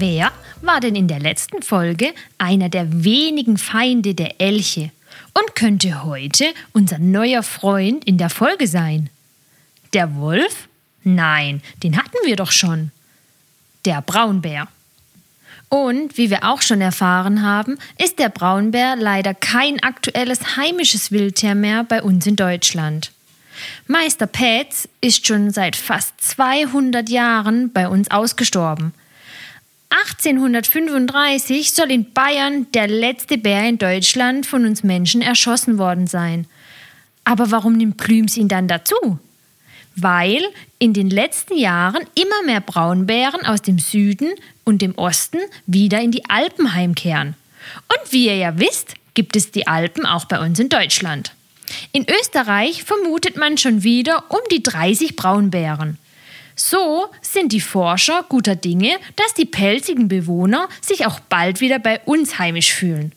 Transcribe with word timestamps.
Wer 0.00 0.30
war 0.62 0.78
denn 0.78 0.94
in 0.94 1.08
der 1.08 1.18
letzten 1.18 1.60
Folge 1.62 2.14
einer 2.38 2.68
der 2.68 3.02
wenigen 3.04 3.58
Feinde 3.58 4.14
der 4.14 4.40
Elche 4.40 4.92
und 5.34 5.56
könnte 5.56 6.04
heute 6.04 6.44
unser 6.72 6.98
neuer 6.98 7.42
Freund 7.42 8.04
in 8.04 8.16
der 8.16 8.30
Folge 8.30 8.68
sein? 8.68 9.10
Der 9.94 10.14
Wolf? 10.14 10.68
Nein, 11.02 11.62
den 11.82 11.96
hatten 11.96 12.16
wir 12.24 12.36
doch 12.36 12.52
schon. 12.52 12.92
Der 13.84 14.00
Braunbär. 14.00 14.68
Und 15.68 16.16
wie 16.16 16.30
wir 16.30 16.44
auch 16.44 16.62
schon 16.62 16.80
erfahren 16.80 17.42
haben, 17.42 17.76
ist 17.98 18.20
der 18.20 18.28
Braunbär 18.28 18.94
leider 18.94 19.34
kein 19.34 19.82
aktuelles 19.82 20.56
heimisches 20.56 21.10
Wildtier 21.10 21.56
mehr 21.56 21.82
bei 21.82 22.02
uns 22.02 22.24
in 22.24 22.36
Deutschland. 22.36 23.10
Meister 23.88 24.28
Petz 24.28 24.88
ist 25.00 25.26
schon 25.26 25.50
seit 25.50 25.74
fast 25.74 26.20
200 26.20 27.08
Jahren 27.08 27.72
bei 27.72 27.88
uns 27.88 28.12
ausgestorben. 28.12 28.94
1835 29.90 31.72
soll 31.72 31.90
in 31.90 32.12
Bayern 32.12 32.70
der 32.72 32.88
letzte 32.88 33.38
Bär 33.38 33.68
in 33.68 33.78
Deutschland 33.78 34.46
von 34.46 34.66
uns 34.66 34.82
Menschen 34.82 35.22
erschossen 35.22 35.78
worden 35.78 36.06
sein. 36.06 36.46
Aber 37.24 37.50
warum 37.50 37.74
nimmt 37.74 37.96
Plüms 37.96 38.36
ihn 38.36 38.48
dann 38.48 38.68
dazu? 38.68 39.18
Weil 39.96 40.42
in 40.78 40.92
den 40.92 41.10
letzten 41.10 41.56
Jahren 41.56 42.04
immer 42.14 42.42
mehr 42.44 42.60
Braunbären 42.60 43.46
aus 43.46 43.62
dem 43.62 43.78
Süden 43.78 44.30
und 44.64 44.82
dem 44.82 44.94
Osten 44.96 45.38
wieder 45.66 46.00
in 46.00 46.12
die 46.12 46.28
Alpen 46.28 46.74
heimkehren. 46.74 47.34
Und 47.88 48.12
wie 48.12 48.26
ihr 48.26 48.36
ja 48.36 48.58
wisst, 48.58 48.94
gibt 49.14 49.36
es 49.36 49.50
die 49.50 49.66
Alpen 49.66 50.06
auch 50.06 50.26
bei 50.26 50.38
uns 50.38 50.58
in 50.58 50.68
Deutschland. 50.68 51.32
In 51.92 52.06
Österreich 52.08 52.84
vermutet 52.84 53.36
man 53.36 53.58
schon 53.58 53.82
wieder 53.82 54.24
um 54.30 54.40
die 54.50 54.62
30 54.62 55.16
Braunbären. 55.16 55.98
So 56.60 57.06
sind 57.22 57.52
die 57.52 57.60
Forscher 57.60 58.24
guter 58.28 58.56
Dinge, 58.56 58.98
dass 59.14 59.32
die 59.32 59.44
pelzigen 59.44 60.08
Bewohner 60.08 60.68
sich 60.80 61.06
auch 61.06 61.20
bald 61.20 61.60
wieder 61.60 61.78
bei 61.78 62.00
uns 62.00 62.40
heimisch 62.40 62.72
fühlen. 62.72 63.12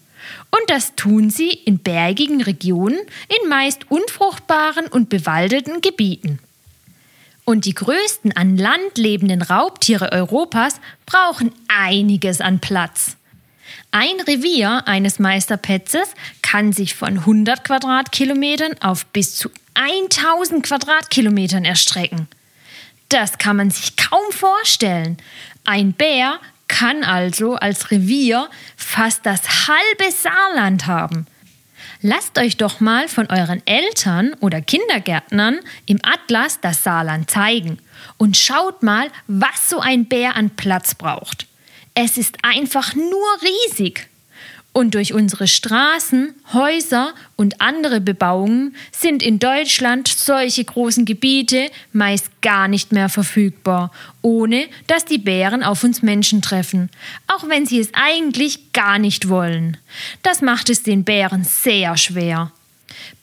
Und 0.51 0.61
das 0.69 0.95
tun 0.95 1.31
sie 1.31 1.49
in 1.49 1.79
bergigen 1.79 2.43
Regionen, 2.43 2.99
in 3.41 3.49
meist 3.49 3.89
unfruchtbaren 3.89 4.85
und 4.85 5.09
bewaldeten 5.09 5.81
Gebieten. 5.81 6.37
Und 7.43 7.65
die 7.65 7.73
größten 7.73 8.37
an 8.37 8.57
Land 8.57 8.99
lebenden 8.99 9.41
Raubtiere 9.41 10.11
Europas 10.11 10.79
brauchen 11.07 11.51
einiges 11.67 12.41
an 12.41 12.59
Platz. 12.59 13.17
Ein 13.89 14.19
Revier 14.27 14.83
eines 14.85 15.17
Meisterpetzes 15.17 16.09
kann 16.43 16.73
sich 16.73 16.93
von 16.93 17.17
100 17.17 17.63
Quadratkilometern 17.63 18.79
auf 18.81 19.07
bis 19.07 19.35
zu 19.35 19.49
1000 19.73 20.63
Quadratkilometern 20.63 21.65
erstrecken. 21.65 22.27
Das 23.11 23.37
kann 23.37 23.57
man 23.57 23.69
sich 23.69 23.97
kaum 23.97 24.31
vorstellen. 24.31 25.17
Ein 25.65 25.91
Bär 25.91 26.39
kann 26.69 27.03
also 27.03 27.55
als 27.55 27.91
Revier 27.91 28.49
fast 28.77 29.25
das 29.25 29.67
halbe 29.67 30.11
Saarland 30.11 30.87
haben. 30.87 31.27
Lasst 32.01 32.39
euch 32.39 32.55
doch 32.55 32.79
mal 32.79 33.09
von 33.09 33.27
euren 33.27 33.61
Eltern 33.67 34.33
oder 34.39 34.61
Kindergärtnern 34.61 35.59
im 35.85 35.99
Atlas 36.03 36.61
das 36.61 36.83
Saarland 36.85 37.29
zeigen 37.29 37.79
und 38.17 38.37
schaut 38.37 38.81
mal, 38.81 39.09
was 39.27 39.69
so 39.69 39.81
ein 39.81 40.05
Bär 40.05 40.37
an 40.37 40.49
Platz 40.51 40.95
braucht. 40.95 41.47
Es 41.93 42.15
ist 42.17 42.37
einfach 42.43 42.95
nur 42.95 43.27
riesig. 43.41 44.07
Und 44.73 44.95
durch 44.95 45.13
unsere 45.13 45.47
Straßen, 45.47 46.33
Häuser 46.53 47.13
und 47.35 47.59
andere 47.59 47.99
Bebauungen 47.99 48.73
sind 48.91 49.21
in 49.21 49.37
Deutschland 49.37 50.07
solche 50.07 50.63
großen 50.63 51.03
Gebiete 51.03 51.69
meist 51.91 52.29
gar 52.41 52.69
nicht 52.69 52.93
mehr 52.93 53.09
verfügbar, 53.09 53.91
ohne 54.21 54.67
dass 54.87 55.03
die 55.03 55.17
Bären 55.17 55.61
auf 55.61 55.83
uns 55.83 56.01
Menschen 56.01 56.41
treffen, 56.41 56.89
auch 57.27 57.49
wenn 57.49 57.65
sie 57.65 57.79
es 57.79 57.89
eigentlich 57.93 58.71
gar 58.71 58.97
nicht 58.97 59.27
wollen. 59.27 59.75
Das 60.23 60.41
macht 60.41 60.69
es 60.69 60.83
den 60.83 61.03
Bären 61.03 61.43
sehr 61.43 61.97
schwer. 61.97 62.53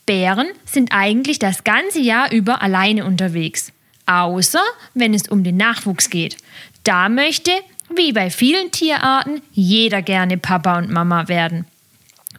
Bären 0.04 0.48
sind 0.66 0.92
eigentlich 0.92 1.38
das 1.38 1.64
ganze 1.64 2.00
Jahr 2.00 2.30
über 2.30 2.60
alleine 2.60 3.06
unterwegs, 3.06 3.72
außer 4.04 4.62
wenn 4.92 5.14
es 5.14 5.28
um 5.28 5.44
den 5.44 5.56
Nachwuchs 5.56 6.10
geht. 6.10 6.36
Da 6.84 7.08
möchte 7.08 7.52
wie 7.94 8.12
bei 8.12 8.30
vielen 8.30 8.70
Tierarten 8.70 9.42
jeder 9.52 10.02
gerne 10.02 10.38
Papa 10.38 10.78
und 10.78 10.90
Mama 10.90 11.28
werden. 11.28 11.66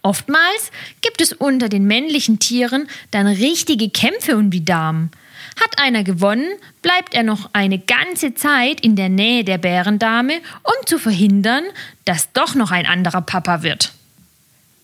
Oftmals 0.02 0.72
gibt 1.02 1.22
es 1.22 1.34
unter 1.34 1.70
den 1.70 1.86
männlichen 1.86 2.40
Tieren 2.40 2.88
dann 3.12 3.28
richtige 3.28 3.90
Kämpfe 3.90 4.38
um 4.38 4.50
die 4.50 4.64
Damen. 4.64 5.12
Hat 5.60 5.78
einer 5.78 6.04
gewonnen, 6.04 6.50
bleibt 6.82 7.14
er 7.14 7.24
noch 7.24 7.50
eine 7.54 7.80
ganze 7.80 8.34
Zeit 8.34 8.80
in 8.82 8.96
der 8.96 9.10
Nähe 9.10 9.44
der 9.44 9.58
Bärendame, 9.58 10.36
um 10.64 10.86
zu 10.86 11.00
verhindern, 11.00 11.66
dass 12.06 12.32
doch 12.32 12.56
noch 12.56 12.72
ein 12.72 12.86
anderer 12.86 13.22
Papa 13.22 13.62
wird. 13.62 13.92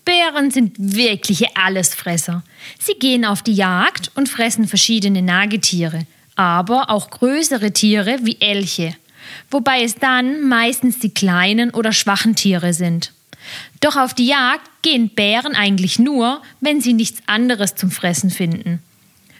Bären 0.04 0.50
sind 0.50 0.74
wirkliche 0.78 1.48
Allesfresser. 1.56 2.44
Sie 2.78 2.94
gehen 2.94 3.24
auf 3.24 3.42
die 3.42 3.54
Jagd 3.54 4.10
und 4.14 4.28
fressen 4.28 4.68
verschiedene 4.68 5.22
Nagetiere, 5.22 6.06
aber 6.36 6.90
auch 6.90 7.10
größere 7.10 7.72
Tiere 7.72 8.18
wie 8.22 8.36
Elche 8.40 8.94
wobei 9.50 9.82
es 9.82 9.94
dann 9.96 10.48
meistens 10.48 10.98
die 10.98 11.12
kleinen 11.12 11.70
oder 11.70 11.92
schwachen 11.92 12.34
Tiere 12.34 12.72
sind. 12.72 13.12
Doch 13.80 13.96
auf 13.96 14.14
die 14.14 14.26
Jagd 14.26 14.68
gehen 14.82 15.10
Bären 15.10 15.54
eigentlich 15.54 15.98
nur, 15.98 16.42
wenn 16.60 16.80
sie 16.80 16.92
nichts 16.92 17.20
anderes 17.26 17.74
zum 17.74 17.90
Fressen 17.90 18.30
finden. 18.30 18.80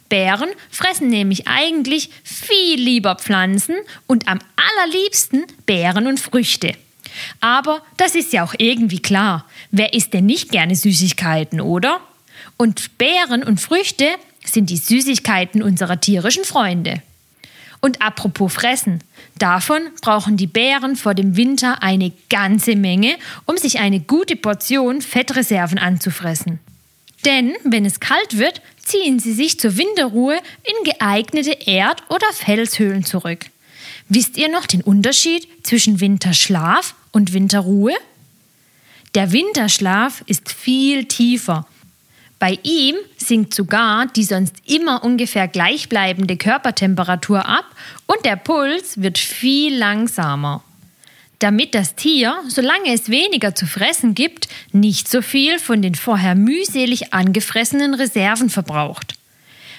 Bären 0.09 0.51
fressen 0.71 1.09
nämlich 1.09 1.49
eigentlich 1.49 2.11
viel 2.23 2.79
lieber 2.81 3.17
Pflanzen 3.17 3.75
und 4.07 4.29
am 4.29 4.39
allerliebsten 4.57 5.45
Beeren 5.67 6.07
und 6.07 6.21
Früchte. 6.21 6.75
Aber 7.41 7.83
das 7.97 8.15
ist 8.15 8.33
ja 8.33 8.45
auch 8.45 8.55
irgendwie 8.59 9.01
klar. 9.01 9.47
Wer 9.71 9.95
isst 9.95 10.13
denn 10.13 10.27
nicht 10.27 10.51
gerne 10.51 10.77
Süßigkeiten, 10.77 11.61
oder? 11.61 12.01
Und 12.57 12.99
Beeren 12.99 13.43
und 13.43 13.61
Früchte 13.61 14.07
sind 14.45 14.71
die 14.71 14.77
Süßigkeiten 14.77 15.63
unserer 15.63 16.01
tierischen 16.01 16.45
Freunde. 16.45 17.03
Und 17.81 18.03
apropos 18.03 18.53
Fressen, 18.53 19.03
davon 19.39 19.83
brauchen 20.01 20.37
die 20.37 20.47
Bären 20.47 20.97
vor 20.97 21.15
dem 21.15 21.37
Winter 21.37 21.83
eine 21.83 22.13
ganze 22.31 22.77
Menge, 22.77 23.17
um 23.45 23.57
sich 23.57 23.79
eine 23.79 24.01
gute 24.01 24.37
Portion 24.37 25.03
Fettreserven 25.03 25.79
anzufressen. 25.79 26.59
Denn 27.25 27.55
wenn 27.65 27.85
es 27.85 28.01
kalt 28.01 28.39
wird, 28.39 28.61
ziehen 28.83 29.19
sie 29.19 29.33
sich 29.33 29.59
zur 29.59 29.77
Winterruhe 29.77 30.39
in 30.63 30.93
geeignete 30.93 31.53
Erd- 31.67 32.03
oder 32.09 32.27
Felshöhlen 32.33 33.05
zurück. 33.05 33.47
Wisst 34.09 34.37
ihr 34.37 34.49
noch 34.49 34.67
den 34.67 34.83
Unterschied 34.83 35.49
zwischen 35.65 36.01
Winterschlaf 36.01 36.95
und 37.11 37.33
Winterruhe? 37.33 37.95
Der 39.15 39.33
Winterschlaf 39.33 40.23
ist 40.27 40.53
viel 40.53 41.07
tiefer 41.07 41.67
bei 42.39 42.59
ihm 42.63 42.97
sinkt 43.17 43.55
sogar 43.55 44.07
die 44.07 44.25
sonst 44.25 44.57
immer 44.67 45.03
ungefähr 45.03 45.49
gleichbleibende 45.49 46.37
Körpertemperatur 46.37 47.47
ab 47.47 47.65
und 48.07 48.25
der 48.25 48.37
Puls 48.37 49.01
wird 49.01 49.19
viel 49.19 49.77
langsamer. 49.77 50.63
Damit 51.39 51.75
das 51.75 51.95
Tier, 51.95 52.37
solange 52.49 52.93
es 52.93 53.11
weniger 53.11 53.55
zu 53.55 53.67
fressen 53.67 54.15
gibt, 54.15 54.49
nicht 54.73 55.09
so 55.09 55.21
viel 55.23 55.59
von 55.59 55.83
den 55.83 55.95
vorher 55.95 56.35
mühselig 56.35 57.13
angefressenen 57.13 57.95
Reserven 57.95 58.49
verbraucht. 58.49 59.15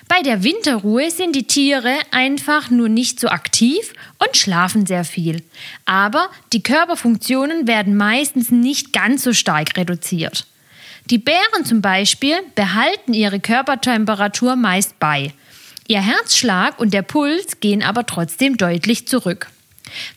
Bei 0.08 0.22
der 0.22 0.44
Winterruhe 0.44 1.12
sind 1.12 1.36
die 1.36 1.48
Tiere 1.48 1.94
einfach 2.12 2.70
nur 2.70 2.90
nicht 2.90 3.20
so 3.20 3.28
aktiv 3.28 3.94
und 4.20 4.38
schlafen 4.38 4.86
sehr 4.86 5.04
viel. 5.04 5.44
Aber 5.86 6.30
die 6.54 6.64
Körperfunktionen 6.64 7.68
werden 7.68 7.98
meistens 7.98 8.50
nicht 8.50 8.94
ganz 8.94 9.24
so 9.24 9.34
stark 9.34 9.76
reduziert. 9.76 10.48
Die 11.10 11.20
Bären 11.20 11.64
zum 11.64 11.82
Beispiel 11.82 12.36
behalten 12.56 13.14
ihre 13.14 13.40
Körpertemperatur 13.40 14.58
meist 14.58 15.00
bei. 15.00 15.32
Ihr 15.88 16.02
Herzschlag 16.02 16.78
und 16.82 16.94
der 16.94 17.02
Puls 17.02 17.62
gehen 17.62 17.82
aber 17.82 18.06
trotzdem 18.06 18.58
deutlich 18.58 19.08
zurück. 19.08 19.48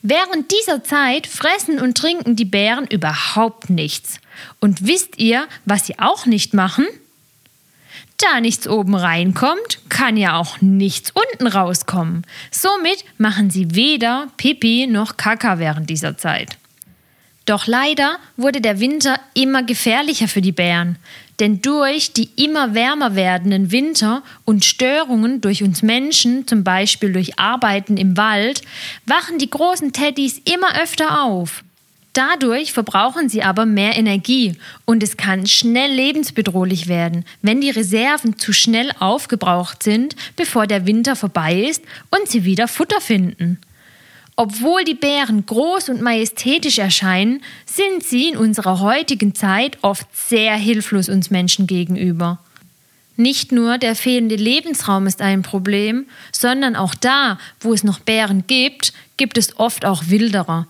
Während 0.03 0.51
dieser 0.51 0.83
Zeit 0.83 1.29
fressen 1.29 1.79
und 1.79 1.97
trinken 1.97 2.35
die 2.35 2.45
Bären 2.45 2.89
überhaupt 2.89 3.71
nichts. 3.71 4.19
Und 4.59 4.85
wisst 4.85 5.19
ihr, 5.19 5.47
was 5.65 5.87
sie 5.87 6.01
auch 6.01 6.27
nicht 6.27 6.55
machen? 6.55 6.89
Da 8.17 8.41
nichts 8.41 8.67
oben 8.67 8.97
reinkommt, 8.97 9.79
kann 9.91 10.17
ja 10.17 10.37
auch 10.37 10.61
nichts 10.61 11.13
unten 11.13 11.47
rauskommen. 11.47 12.27
Somit 12.51 13.05
machen 13.17 13.51
sie 13.51 13.77
weder 13.77 14.27
Pipi 14.39 14.89
noch 14.89 15.17
Kaka 15.17 15.61
während 15.61 15.89
dieser 15.89 16.19
Zeit. 16.19 16.59
Doch 17.51 17.67
leider 17.67 18.19
wurde 18.37 18.61
der 18.61 18.79
Winter 18.79 19.19
immer 19.35 19.65
gefährlicher 19.65 20.29
für 20.29 20.41
die 20.41 20.53
Bären, 20.53 20.99
Denn 21.41 21.61
durch 21.61 22.13
die 22.13 22.29
immer 22.37 22.75
wärmer 22.75 23.17
werdenden 23.17 23.73
Winter 23.73 24.23
und 24.45 24.65
Störungen 24.65 25.41
durch 25.41 25.65
uns 25.65 25.83
Menschen, 25.83 26.47
zum 26.47 26.63
Beispiel 26.63 27.13
durch 27.13 27.41
Arbeiten 27.41 27.97
im 27.97 28.17
Wald, 28.17 28.63
wachen 29.05 29.39
die 29.39 29.51
großen 29.51 29.93
Teddys 29.93 30.41
immer 30.45 30.81
öfter 30.81 31.25
auf. 31.25 31.65
Dadurch 32.13 32.73
verbrauchen 32.73 33.29
sie 33.29 33.43
aber 33.43 33.67
mehr 33.67 33.97
Energie 33.97 34.55
und 34.85 35.03
es 35.03 35.17
kann 35.17 35.49
schnell 35.49 35.91
lebensbedrohlich 35.91 36.87
werden, 36.87 37.25
wenn 37.43 37.61
die 37.61 37.71
Reserven 37.71 38.39
zu 38.39 38.53
schnell 38.53 38.93
aufgebraucht 39.01 39.83
sind, 39.83 40.15
bevor 40.37 40.69
der 40.69 40.87
Winter 40.87 41.17
vorbei 41.17 41.63
ist 41.63 41.83
und 42.11 42.29
sie 42.29 42.45
wieder 42.45 42.69
Futter 42.69 43.01
finden. 43.01 43.59
Obwohl 44.43 44.85
die 44.85 44.95
Bären 44.95 45.45
groß 45.45 45.91
und 45.91 46.01
majestätisch 46.01 46.79
erscheinen, 46.79 47.43
sind 47.67 48.03
sie 48.03 48.31
in 48.31 48.39
unserer 48.39 48.81
heutigen 48.81 49.35
Zeit 49.35 49.77
oft 49.83 50.07
sehr 50.17 50.57
hilflos 50.57 51.11
uns 51.11 51.29
Menschen 51.29 51.67
gegenüber. 51.67 52.39
Nicht 53.17 53.53
nur 53.53 53.77
der 53.77 53.95
fehlende 53.95 54.37
Lebensraum 54.37 55.07
ist 55.07 55.21
ein 55.21 55.43
Problem, 55.43 56.07
sondern 56.33 56.75
auch 56.75 56.95
da, 56.95 57.39
wo 57.61 57.75
es 57.75 57.85
noch 57.85 57.99
Bären 57.99 58.45
gibt, 58.47 58.95
gibt 59.19 59.37
es 59.37 59.59
oft 59.59 59.85
auch 59.85 60.05
Wilderer, 60.07 60.67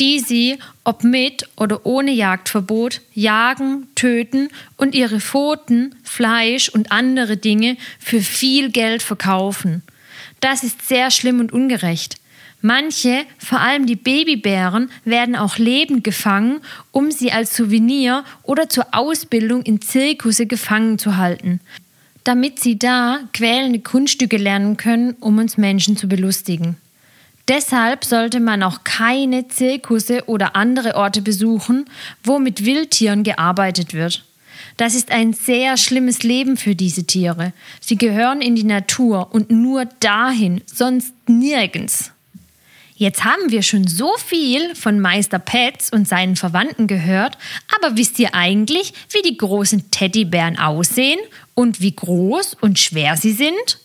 die 0.00 0.18
sie, 0.18 0.58
ob 0.82 1.04
mit 1.04 1.48
oder 1.56 1.86
ohne 1.86 2.10
Jagdverbot, 2.10 3.02
jagen, 3.14 3.86
töten 3.94 4.48
und 4.76 4.96
ihre 4.96 5.20
Pfoten, 5.20 5.94
Fleisch 6.02 6.70
und 6.70 6.90
andere 6.90 7.36
Dinge 7.36 7.76
für 8.00 8.20
viel 8.20 8.72
Geld 8.72 9.04
verkaufen. 9.04 9.84
Das 10.40 10.64
ist 10.64 10.88
sehr 10.88 11.12
schlimm 11.12 11.38
und 11.38 11.52
ungerecht. 11.52 12.16
Manche, 12.62 13.24
vor 13.38 13.60
allem 13.60 13.86
die 13.86 13.96
Babybären, 13.96 14.90
werden 15.04 15.36
auch 15.36 15.58
lebend 15.58 16.04
gefangen, 16.04 16.60
um 16.90 17.10
sie 17.10 17.30
als 17.30 17.54
Souvenir 17.54 18.24
oder 18.42 18.68
zur 18.68 18.86
Ausbildung 18.92 19.62
in 19.62 19.80
Zirkusse 19.80 20.46
gefangen 20.46 20.98
zu 20.98 21.16
halten, 21.16 21.60
damit 22.24 22.58
sie 22.58 22.78
da 22.78 23.20
quälende 23.32 23.80
Kunststücke 23.80 24.36
lernen 24.36 24.76
können, 24.76 25.14
um 25.20 25.38
uns 25.38 25.56
Menschen 25.56 25.96
zu 25.96 26.08
belustigen. 26.08 26.76
Deshalb 27.48 28.04
sollte 28.04 28.40
man 28.40 28.62
auch 28.64 28.82
keine 28.82 29.46
Zirkusse 29.46 30.24
oder 30.26 30.56
andere 30.56 30.96
Orte 30.96 31.22
besuchen, 31.22 31.84
wo 32.24 32.40
mit 32.40 32.64
Wildtieren 32.64 33.22
gearbeitet 33.22 33.94
wird. 33.94 34.24
Das 34.76 34.94
ist 34.94 35.12
ein 35.12 35.32
sehr 35.32 35.76
schlimmes 35.76 36.22
Leben 36.22 36.56
für 36.56 36.74
diese 36.74 37.04
Tiere. 37.04 37.52
Sie 37.80 37.96
gehören 37.96 38.42
in 38.42 38.56
die 38.56 38.64
Natur 38.64 39.28
und 39.32 39.50
nur 39.50 39.84
dahin, 40.00 40.62
sonst 40.66 41.14
nirgends. 41.28 42.12
Jetzt 42.98 43.24
haben 43.24 43.50
wir 43.50 43.62
schon 43.62 43.86
so 43.86 44.16
viel 44.16 44.74
von 44.74 45.00
Meister 45.00 45.38
Petz 45.38 45.90
und 45.90 46.08
seinen 46.08 46.34
Verwandten 46.34 46.86
gehört, 46.86 47.36
aber 47.76 47.98
wisst 47.98 48.18
ihr 48.18 48.34
eigentlich, 48.34 48.94
wie 49.10 49.20
die 49.20 49.36
großen 49.36 49.90
Teddybären 49.90 50.58
aussehen 50.58 51.20
und 51.54 51.82
wie 51.82 51.94
groß 51.94 52.54
und 52.54 52.78
schwer 52.78 53.18
sie 53.18 53.32
sind? 53.32 53.80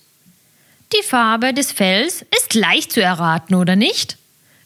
Die 0.93 1.03
Farbe 1.03 1.53
des 1.53 1.73
Fells 1.73 2.25
ist 2.37 2.53
leicht 2.53 2.93
zu 2.93 3.01
erraten, 3.01 3.55
oder 3.55 3.75
nicht? 3.75 4.17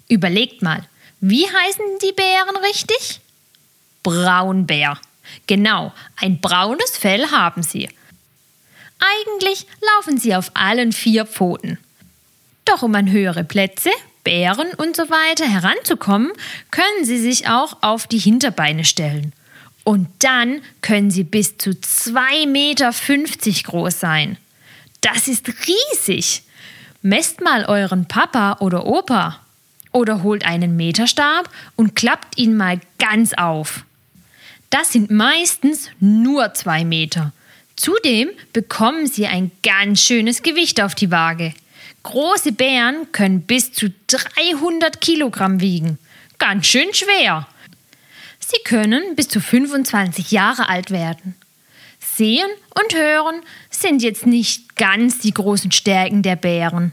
Überlegt 0.09 0.61
mal, 0.61 0.87
wie 1.21 1.45
heißen 1.45 1.85
die 2.03 2.13
Bären 2.13 2.55
richtig? 2.67 3.21
Braunbär. 4.03 4.99
Genau, 5.47 5.91
ein 6.17 6.39
braunes 6.39 6.91
Fell 6.91 7.31
haben 7.31 7.63
sie. 7.63 7.89
Eigentlich 8.99 9.65
laufen 9.95 10.19
sie 10.19 10.35
auf 10.35 10.51
allen 10.53 10.91
vier 10.91 11.25
Pfoten. 11.25 11.79
Doch 12.65 12.83
um 12.83 12.93
an 12.93 13.11
höhere 13.11 13.43
Plätze, 13.43 13.89
Bären 14.25 14.73
und 14.75 14.97
so 14.97 15.09
weiter 15.09 15.45
heranzukommen, 15.45 16.33
können 16.71 17.05
sie 17.05 17.17
sich 17.17 17.47
auch 17.47 17.77
auf 17.81 18.07
die 18.07 18.17
Hinterbeine 18.17 18.83
stellen. 18.83 19.31
Und 19.85 20.09
dann 20.19 20.61
können 20.81 21.11
sie 21.11 21.23
bis 21.23 21.57
zu 21.57 21.69
2,50 21.69 22.47
Meter 22.47 22.91
groß 23.63 23.97
sein. 23.97 24.37
Das 24.99 25.29
ist 25.29 25.47
riesig. 25.47 26.41
Messt 27.01 27.41
mal 27.41 27.65
euren 27.65 28.07
Papa 28.07 28.57
oder 28.59 28.85
Opa. 28.85 29.39
Oder 29.91 30.23
holt 30.23 30.45
einen 30.45 30.75
Meterstab 30.75 31.49
und 31.75 31.95
klappt 31.95 32.37
ihn 32.37 32.57
mal 32.57 32.81
ganz 32.97 33.33
auf. 33.33 33.85
Das 34.71 34.91
sind 34.91 35.11
meistens 35.11 35.89
nur 35.99 36.53
zwei 36.53 36.83
Meter. 36.83 37.31
Zudem 37.75 38.29
bekommen 38.51 39.05
sie 39.05 39.27
ein 39.27 39.51
ganz 39.63 40.01
schönes 40.01 40.41
Gewicht 40.41 40.81
auf 40.81 40.95
die 40.95 41.11
Waage. 41.11 41.53
Große 42.05 42.51
Bären 42.51 43.11
können 43.13 43.41
bis 43.41 43.73
zu 43.73 43.91
300 44.05 45.01
Kilogramm 45.01 45.59
wiegen. 45.59 45.97
Ganz 46.37 46.67
schön 46.67 46.93
schwer. 46.93 47.47
Sie 48.39 48.61
können 48.63 49.15
bis 49.15 49.27
zu 49.27 49.41
25 49.41 50.29
Jahre 50.29 50.69
alt 50.69 50.91
werden. 50.91 51.33
Sehen 51.99 52.47
und 52.79 52.93
Hören 52.93 53.41
sind 53.71 54.03
jetzt 54.03 54.27
nicht 54.27 54.75
ganz 54.75 55.17
die 55.17 55.33
großen 55.33 55.71
Stärken 55.71 56.21
der 56.21 56.35
Bären. 56.35 56.91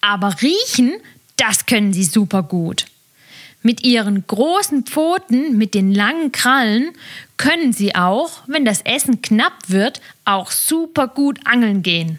Aber 0.00 0.34
riechen, 0.40 0.94
das 1.36 1.66
können 1.66 1.92
sie 1.92 2.04
super 2.04 2.42
gut. 2.42 2.86
Mit 3.60 3.84
ihren 3.84 4.26
großen 4.26 4.84
Pfoten 4.84 5.58
mit 5.58 5.74
den 5.74 5.92
langen 5.92 6.32
Krallen 6.32 6.92
können 7.36 7.74
sie 7.74 7.94
auch, 7.94 8.40
wenn 8.46 8.64
das 8.64 8.80
Essen 8.80 9.20
knapp 9.20 9.68
wird, 9.68 10.00
auch 10.24 10.50
super 10.50 11.06
gut 11.06 11.38
angeln 11.44 11.82
gehen. 11.82 12.18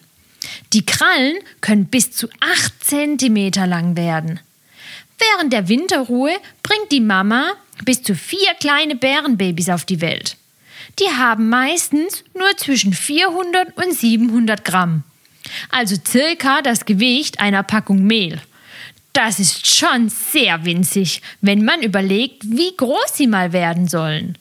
Die 0.74 0.86
Krallen 0.86 1.38
können 1.62 1.86
bis 1.86 2.12
zu 2.12 2.28
8 2.40 2.84
cm 2.84 3.52
lang 3.68 3.96
werden. 3.96 4.40
Während 5.18 5.54
der 5.54 5.68
Winterruhe 5.68 6.36
bringt 6.64 6.92
die 6.92 7.02
Mama 7.02 7.54
bis 7.84 8.04
zu 8.04 8.16
vier 8.16 8.54
kleine 8.60 8.96
Bärenbabys 8.96 9.70
auf 9.70 9.86
die 9.86 10.02
Welt. 10.02 10.38
Die 11.00 11.10
haben 11.10 11.50
meistens 11.50 12.24
nur 12.34 12.56
zwischen 12.58 12.94
400 12.94 13.76
und 13.78 13.94
700 13.94 14.64
Gramm. 14.64 15.04
Also 15.70 15.96
circa 16.06 16.62
das 16.62 16.86
Gewicht 16.86 17.40
einer 17.40 17.64
Packung 17.64 18.04
Mehl. 18.04 18.42
Das 19.14 19.40
ist 19.40 19.66
schon 19.66 20.10
sehr 20.10 20.66
winzig, 20.66 21.22
wenn 21.42 21.64
man 21.64 21.82
überlegt, 21.82 22.44
wie 22.44 22.76
groß 22.76 23.14
sie 23.14 23.28
mal 23.28 23.54
werden 23.54 23.88
sollen. 23.88 24.38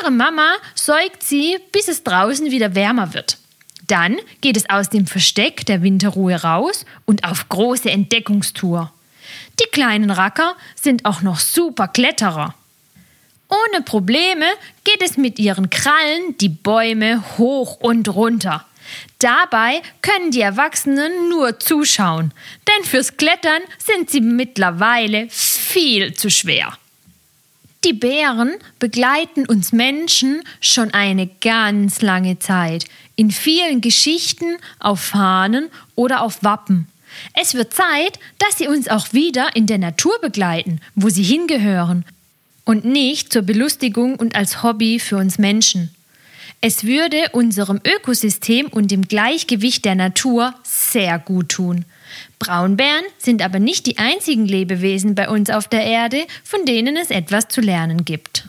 Ihre 0.00 0.10
Mama 0.10 0.54
säugt 0.74 1.22
sie, 1.22 1.58
bis 1.72 1.88
es 1.88 2.02
draußen 2.02 2.50
wieder 2.50 2.74
wärmer 2.74 3.14
wird. 3.14 3.38
Dann 3.86 4.16
geht 4.40 4.56
es 4.56 4.68
aus 4.70 4.88
dem 4.88 5.06
Versteck 5.06 5.66
der 5.66 5.82
Winterruhe 5.82 6.42
raus 6.42 6.86
und 7.04 7.24
auf 7.24 7.48
große 7.48 7.90
Entdeckungstour. 7.90 8.92
Die 9.60 9.70
kleinen 9.70 10.10
Racker 10.10 10.56
sind 10.74 11.04
auch 11.04 11.22
noch 11.22 11.38
super 11.38 11.88
Kletterer. 11.88 12.54
Ohne 13.48 13.82
Probleme 13.82 14.46
geht 14.84 15.02
es 15.02 15.16
mit 15.16 15.38
ihren 15.38 15.70
Krallen 15.70 16.36
die 16.40 16.48
Bäume 16.48 17.22
hoch 17.38 17.78
und 17.80 18.08
runter. 18.08 18.64
Dabei 19.18 19.80
können 20.02 20.30
die 20.30 20.40
Erwachsenen 20.40 21.28
nur 21.28 21.58
zuschauen, 21.58 22.32
denn 22.68 22.84
fürs 22.84 23.16
Klettern 23.16 23.62
sind 23.78 24.10
sie 24.10 24.20
mittlerweile 24.20 25.28
viel 25.30 26.14
zu 26.14 26.30
schwer. 26.30 26.76
Die 27.84 27.92
Bären 27.92 28.54
begleiten 28.78 29.46
uns 29.46 29.72
Menschen 29.72 30.42
schon 30.60 30.92
eine 30.92 31.26
ganz 31.26 32.00
lange 32.00 32.38
Zeit, 32.38 32.86
in 33.16 33.30
vielen 33.30 33.80
Geschichten, 33.80 34.56
auf 34.78 35.00
Fahnen 35.00 35.68
oder 35.94 36.22
auf 36.22 36.42
Wappen. 36.42 36.88
Es 37.40 37.54
wird 37.54 37.74
Zeit, 37.74 38.18
dass 38.38 38.58
sie 38.58 38.68
uns 38.68 38.88
auch 38.88 39.12
wieder 39.12 39.54
in 39.54 39.66
der 39.66 39.78
Natur 39.78 40.14
begleiten, 40.20 40.80
wo 40.94 41.08
sie 41.08 41.22
hingehören, 41.22 42.04
und 42.64 42.84
nicht 42.84 43.32
zur 43.32 43.42
Belustigung 43.42 44.16
und 44.16 44.36
als 44.36 44.62
Hobby 44.62 44.98
für 44.98 45.18
uns 45.18 45.38
Menschen. 45.38 45.94
Es 46.60 46.84
würde 46.84 47.18
unserem 47.32 47.78
Ökosystem 47.84 48.68
und 48.68 48.90
dem 48.90 49.02
Gleichgewicht 49.02 49.84
der 49.84 49.94
Natur 49.94 50.54
sehr 50.62 51.18
gut 51.18 51.50
tun. 51.50 51.84
Braunbären 52.38 53.04
sind 53.18 53.42
aber 53.42 53.58
nicht 53.58 53.84
die 53.86 53.98
einzigen 53.98 54.46
Lebewesen 54.46 55.14
bei 55.14 55.28
uns 55.28 55.50
auf 55.50 55.68
der 55.68 55.84
Erde, 55.84 56.24
von 56.42 56.64
denen 56.64 56.96
es 56.96 57.10
etwas 57.10 57.48
zu 57.48 57.60
lernen 57.60 58.06
gibt. 58.06 58.48